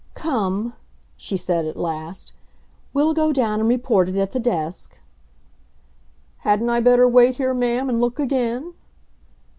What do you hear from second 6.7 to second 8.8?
I better wait here, ma'am, and look again?"